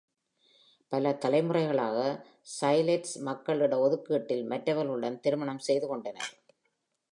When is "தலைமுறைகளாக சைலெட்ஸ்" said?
1.25-3.15